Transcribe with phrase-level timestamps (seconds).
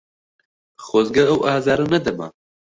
[0.85, 2.27] خۆزگە ئەو ئازارە نەدەما.